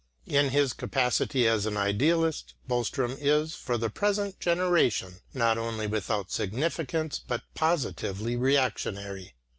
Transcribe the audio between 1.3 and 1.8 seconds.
as an